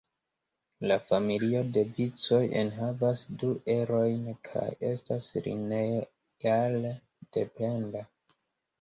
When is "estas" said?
4.95-5.31